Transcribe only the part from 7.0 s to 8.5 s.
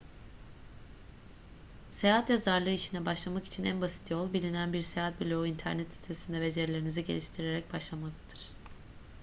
geliştirerek başlamaktır